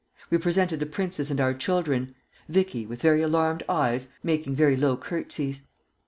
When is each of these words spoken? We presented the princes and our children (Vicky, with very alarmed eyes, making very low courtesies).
We 0.31 0.39
presented 0.39 0.79
the 0.79 0.87
princes 0.87 1.29
and 1.29 1.39
our 1.39 1.53
children 1.53 2.15
(Vicky, 2.49 2.87
with 2.87 3.03
very 3.03 3.21
alarmed 3.21 3.61
eyes, 3.69 4.07
making 4.23 4.55
very 4.55 4.75
low 4.75 4.97
courtesies). 4.97 5.61